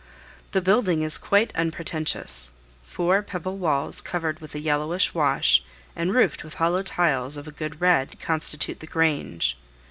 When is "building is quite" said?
0.63-1.55